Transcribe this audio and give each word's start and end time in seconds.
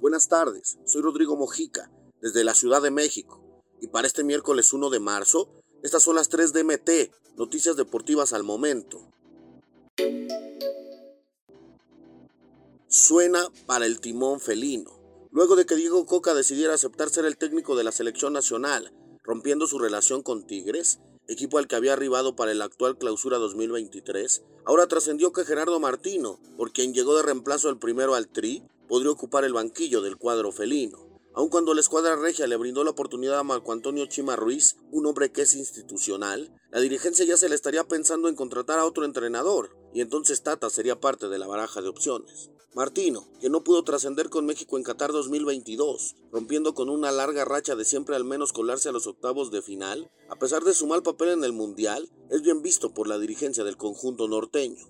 Buenas 0.00 0.28
tardes, 0.28 0.78
soy 0.86 1.02
Rodrigo 1.02 1.36
Mojica, 1.36 1.90
desde 2.22 2.42
la 2.44 2.54
Ciudad 2.54 2.80
de 2.80 2.90
México, 2.90 3.42
y 3.80 3.88
para 3.88 4.06
este 4.06 4.24
miércoles 4.24 4.72
1 4.72 4.90
de 4.90 5.00
marzo, 5.00 5.50
estas 5.82 6.02
son 6.02 6.14
las 6.14 6.28
3 6.28 6.52
de 6.52 6.64
MT, 6.64 7.36
noticias 7.36 7.76
deportivas 7.76 8.32
al 8.32 8.42
momento. 8.42 9.12
Suena 12.86 13.48
para 13.66 13.86
el 13.86 14.00
timón 14.00 14.40
felino. 14.40 14.98
Luego 15.30 15.56
de 15.56 15.66
que 15.66 15.76
Diego 15.76 16.06
Coca 16.06 16.32
decidiera 16.32 16.74
aceptar 16.74 17.10
ser 17.10 17.26
el 17.26 17.36
técnico 17.36 17.76
de 17.76 17.84
la 17.84 17.92
selección 17.92 18.32
nacional, 18.32 18.92
rompiendo 19.22 19.66
su 19.66 19.78
relación 19.78 20.22
con 20.22 20.46
Tigres, 20.46 21.00
equipo 21.28 21.58
al 21.58 21.68
que 21.68 21.76
había 21.76 21.92
arribado 21.92 22.34
para 22.34 22.52
el 22.52 22.62
actual 22.62 22.96
clausura 22.98 23.38
2023, 23.38 24.42
ahora 24.64 24.88
trascendió 24.88 25.32
que 25.32 25.44
Gerardo 25.44 25.78
Martino, 25.78 26.40
por 26.56 26.72
quien 26.72 26.94
llegó 26.94 27.16
de 27.16 27.22
reemplazo 27.22 27.68
el 27.68 27.78
primero 27.78 28.14
al 28.14 28.28
Tri, 28.28 28.62
podría 28.88 29.10
ocupar 29.10 29.44
el 29.44 29.52
banquillo 29.52 30.00
del 30.00 30.16
cuadro 30.16 30.50
felino. 30.50 31.06
Aun 31.34 31.50
cuando 31.50 31.74
la 31.74 31.80
escuadra 31.80 32.16
regia 32.16 32.46
le 32.46 32.56
brindó 32.56 32.82
la 32.82 32.90
oportunidad 32.90 33.38
a 33.38 33.44
Marco 33.44 33.72
Antonio 33.72 34.06
Chima 34.06 34.34
Ruiz, 34.34 34.76
un 34.90 35.06
hombre 35.06 35.30
que 35.30 35.42
es 35.42 35.54
institucional, 35.54 36.50
la 36.70 36.80
dirigencia 36.80 37.24
ya 37.24 37.36
se 37.36 37.48
le 37.48 37.54
estaría 37.54 37.84
pensando 37.84 38.28
en 38.28 38.34
contratar 38.34 38.78
a 38.78 38.84
otro 38.84 39.04
entrenador, 39.04 39.74
y 39.94 40.02
entonces 40.02 40.42
Tata 40.42 40.68
sería 40.68 41.00
parte 41.00 41.28
de 41.28 41.38
la 41.38 41.46
baraja 41.46 41.80
de 41.80 41.88
opciones. 41.88 42.50
Martino, 42.74 43.26
que 43.40 43.48
no 43.48 43.64
pudo 43.64 43.82
trascender 43.82 44.28
con 44.28 44.44
México 44.44 44.76
en 44.76 44.84
Qatar 44.84 45.10
2022, 45.10 46.16
rompiendo 46.30 46.74
con 46.74 46.90
una 46.90 47.10
larga 47.10 47.46
racha 47.46 47.74
de 47.74 47.86
siempre 47.86 48.14
al 48.14 48.24
menos 48.24 48.52
colarse 48.52 48.90
a 48.90 48.92
los 48.92 49.06
octavos 49.06 49.50
de 49.50 49.62
final, 49.62 50.10
a 50.28 50.36
pesar 50.36 50.62
de 50.62 50.74
su 50.74 50.86
mal 50.86 51.02
papel 51.02 51.30
en 51.30 51.44
el 51.44 51.54
Mundial, 51.54 52.10
es 52.30 52.42
bien 52.42 52.60
visto 52.60 52.92
por 52.92 53.08
la 53.08 53.18
dirigencia 53.18 53.64
del 53.64 53.78
conjunto 53.78 54.28
norteño. 54.28 54.86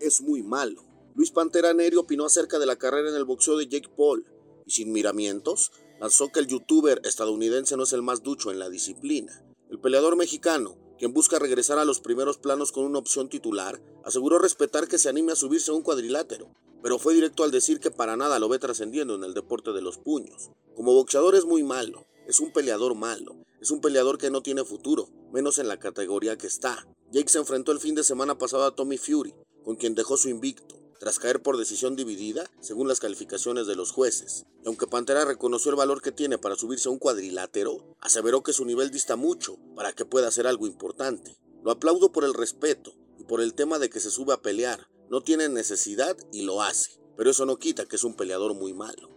Es 0.00 0.22
muy 0.22 0.42
malo. 0.42 0.82
Luis 1.14 1.30
Pantera 1.30 1.74
Neri 1.74 1.96
opinó 1.96 2.24
acerca 2.24 2.58
de 2.58 2.66
la 2.66 2.76
carrera 2.76 3.10
en 3.10 3.16
el 3.16 3.24
boxeo 3.24 3.58
de 3.58 3.68
Jake 3.68 3.90
Paul 3.94 4.26
y 4.66 4.70
sin 4.70 4.92
miramientos 4.92 5.70
lanzó 6.00 6.28
que 6.28 6.40
el 6.40 6.46
youtuber 6.46 7.00
estadounidense 7.04 7.76
no 7.76 7.84
es 7.84 7.92
el 7.92 8.02
más 8.02 8.22
ducho 8.22 8.50
en 8.50 8.58
la 8.58 8.68
disciplina. 8.68 9.44
El 9.70 9.78
peleador 9.78 10.16
mexicano, 10.16 10.76
quien 10.98 11.12
busca 11.12 11.38
regresar 11.38 11.78
a 11.78 11.84
los 11.84 12.00
primeros 12.00 12.38
planos 12.38 12.72
con 12.72 12.84
una 12.84 12.98
opción 12.98 13.28
titular, 13.28 13.80
aseguró 14.04 14.38
respetar 14.38 14.88
que 14.88 14.98
se 14.98 15.08
anime 15.08 15.32
a 15.32 15.36
subirse 15.36 15.70
a 15.70 15.74
un 15.74 15.82
cuadrilátero, 15.82 16.50
pero 16.82 16.98
fue 16.98 17.14
directo 17.14 17.44
al 17.44 17.50
decir 17.50 17.80
que 17.80 17.90
para 17.90 18.16
nada 18.16 18.38
lo 18.38 18.48
ve 18.48 18.58
trascendiendo 18.58 19.14
en 19.14 19.24
el 19.24 19.34
deporte 19.34 19.72
de 19.72 19.82
los 19.82 19.98
puños. 19.98 20.50
Como 20.76 20.92
boxeador 20.92 21.34
es 21.34 21.44
muy 21.44 21.62
malo, 21.62 22.04
es 22.26 22.40
un 22.40 22.52
peleador 22.52 22.94
malo, 22.94 23.36
es 23.60 23.70
un 23.70 23.80
peleador 23.80 24.18
que 24.18 24.30
no 24.30 24.42
tiene 24.42 24.64
futuro, 24.64 25.08
menos 25.32 25.58
en 25.58 25.68
la 25.68 25.78
categoría 25.78 26.36
que 26.36 26.46
está. 26.46 26.86
Jake 27.10 27.30
se 27.30 27.38
enfrentó 27.38 27.72
el 27.72 27.80
fin 27.80 27.94
de 27.94 28.04
semana 28.04 28.36
pasado 28.36 28.64
a 28.64 28.74
Tommy 28.74 28.98
Fury, 28.98 29.34
con 29.64 29.76
quien 29.76 29.94
dejó 29.94 30.16
su 30.16 30.28
invicto, 30.28 30.76
tras 30.98 31.18
caer 31.18 31.42
por 31.42 31.56
decisión 31.56 31.96
dividida 31.96 32.50
según 32.60 32.88
las 32.88 33.00
calificaciones 33.00 33.66
de 33.66 33.76
los 33.76 33.92
jueces. 33.92 34.46
Y 34.62 34.66
aunque 34.66 34.86
Pantera 34.86 35.24
reconoció 35.24 35.70
el 35.70 35.76
valor 35.76 36.02
que 36.02 36.12
tiene 36.12 36.38
para 36.38 36.56
subirse 36.56 36.88
a 36.88 36.92
un 36.92 36.98
cuadrilátero, 36.98 37.96
aseveró 38.00 38.42
que 38.42 38.52
su 38.52 38.64
nivel 38.64 38.90
dista 38.90 39.16
mucho 39.16 39.58
para 39.74 39.92
que 39.92 40.04
pueda 40.04 40.28
hacer 40.28 40.46
algo 40.46 40.66
importante. 40.66 41.36
Lo 41.62 41.70
aplaudo 41.70 42.12
por 42.12 42.24
el 42.24 42.34
respeto 42.34 42.94
y 43.18 43.24
por 43.24 43.40
el 43.40 43.54
tema 43.54 43.78
de 43.78 43.90
que 43.90 44.00
se 44.00 44.10
sube 44.10 44.32
a 44.32 44.42
pelear. 44.42 44.88
No 45.10 45.22
tiene 45.22 45.48
necesidad 45.48 46.16
y 46.32 46.42
lo 46.42 46.62
hace, 46.62 47.00
pero 47.16 47.30
eso 47.30 47.46
no 47.46 47.58
quita 47.58 47.86
que 47.86 47.96
es 47.96 48.04
un 48.04 48.14
peleador 48.14 48.54
muy 48.54 48.72
malo. 48.72 49.10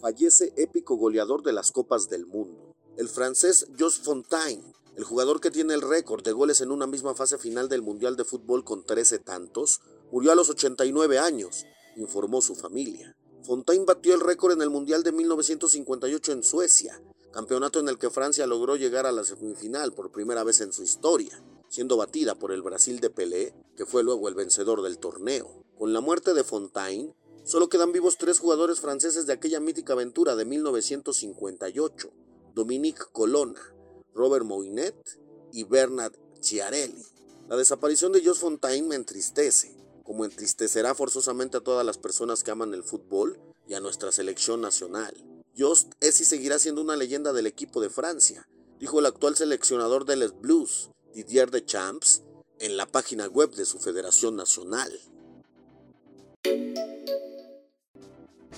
Fallece 0.00 0.52
épico 0.56 0.96
goleador 0.96 1.42
de 1.42 1.52
las 1.52 1.70
Copas 1.70 2.08
del 2.08 2.26
Mundo. 2.26 2.74
El 2.96 3.08
francés 3.08 3.68
Jos 3.78 4.00
Fontaine 4.00 4.74
el 4.96 5.04
jugador 5.04 5.40
que 5.40 5.50
tiene 5.50 5.72
el 5.72 5.80
récord 5.80 6.22
de 6.22 6.32
goles 6.32 6.60
en 6.60 6.70
una 6.70 6.86
misma 6.86 7.14
fase 7.14 7.38
final 7.38 7.68
del 7.68 7.80
Mundial 7.80 8.16
de 8.16 8.24
Fútbol 8.24 8.62
con 8.62 8.84
13 8.84 9.20
tantos 9.20 9.80
murió 10.10 10.32
a 10.32 10.34
los 10.34 10.50
89 10.50 11.18
años, 11.18 11.64
informó 11.96 12.42
su 12.42 12.54
familia. 12.54 13.16
Fontaine 13.42 13.86
batió 13.86 14.14
el 14.14 14.20
récord 14.20 14.52
en 14.52 14.62
el 14.62 14.70
Mundial 14.70 15.02
de 15.02 15.12
1958 15.12 16.32
en 16.32 16.42
Suecia, 16.44 17.02
campeonato 17.32 17.80
en 17.80 17.88
el 17.88 17.98
que 17.98 18.10
Francia 18.10 18.46
logró 18.46 18.76
llegar 18.76 19.06
a 19.06 19.12
la 19.12 19.24
semifinal 19.24 19.94
por 19.94 20.12
primera 20.12 20.44
vez 20.44 20.60
en 20.60 20.72
su 20.72 20.82
historia, 20.82 21.42
siendo 21.68 21.96
batida 21.96 22.34
por 22.34 22.52
el 22.52 22.60
Brasil 22.60 23.00
de 23.00 23.08
Pelé, 23.08 23.54
que 23.76 23.86
fue 23.86 24.02
luego 24.02 24.28
el 24.28 24.34
vencedor 24.34 24.82
del 24.82 24.98
torneo. 24.98 25.64
Con 25.78 25.94
la 25.94 26.02
muerte 26.02 26.34
de 26.34 26.44
Fontaine, 26.44 27.14
solo 27.44 27.70
quedan 27.70 27.92
vivos 27.92 28.18
tres 28.18 28.38
jugadores 28.38 28.80
franceses 28.80 29.26
de 29.26 29.32
aquella 29.32 29.58
mítica 29.58 29.94
aventura 29.94 30.36
de 30.36 30.44
1958, 30.44 32.10
Dominique 32.54 33.04
Colonna, 33.12 33.71
Robert 34.14 34.44
Moinet 34.44 35.18
y 35.52 35.64
Bernard 35.64 36.14
Chiarelli. 36.40 37.04
La 37.48 37.56
desaparición 37.56 38.12
de 38.12 38.24
Jos 38.24 38.38
Fontaine 38.38 38.86
me 38.86 38.94
entristece, 38.94 39.76
como 40.04 40.24
entristecerá 40.24 40.94
forzosamente 40.94 41.58
a 41.58 41.60
todas 41.60 41.84
las 41.84 41.98
personas 41.98 42.42
que 42.42 42.50
aman 42.50 42.74
el 42.74 42.82
fútbol 42.82 43.38
y 43.66 43.74
a 43.74 43.80
nuestra 43.80 44.12
selección 44.12 44.60
nacional. 44.60 45.14
Jos 45.56 45.88
es 46.00 46.20
y 46.20 46.24
seguirá 46.24 46.58
siendo 46.58 46.80
una 46.80 46.96
leyenda 46.96 47.32
del 47.32 47.46
equipo 47.46 47.80
de 47.80 47.90
Francia, 47.90 48.48
dijo 48.78 49.00
el 49.00 49.06
actual 49.06 49.36
seleccionador 49.36 50.06
de 50.06 50.16
Les 50.16 50.38
Blues, 50.38 50.90
Didier 51.14 51.50
Deschamps, 51.50 52.22
en 52.58 52.76
la 52.76 52.86
página 52.86 53.26
web 53.26 53.50
de 53.54 53.64
su 53.64 53.78
federación 53.78 54.36
nacional. 54.36 54.98